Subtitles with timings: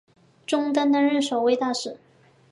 [0.47, 1.95] 陈东担任首位大使。